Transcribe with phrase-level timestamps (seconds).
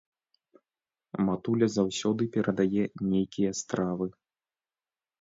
[1.27, 4.05] Матуля заўсёды перадае нейкія стравы.